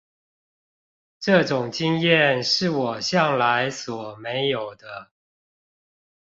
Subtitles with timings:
[1.19, 5.11] 這種經驗是我向來所沒有的